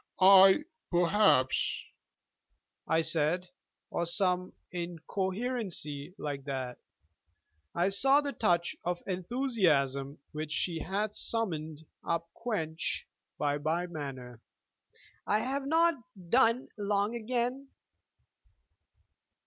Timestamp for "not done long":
15.67-17.13